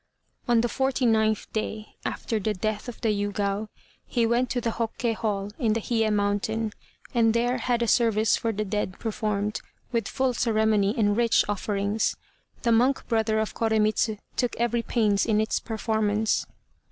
[0.47, 3.67] On the forty ninth day (after the death of the Yûgao)
[4.07, 6.73] he went to the Hokke Hall in the Hiye mountain,
[7.13, 9.61] and there had a service for the dead performed,
[9.91, 12.15] with full ceremony and rich offerings.
[12.63, 16.47] The monk brother of Koremitz took every pains in its performance.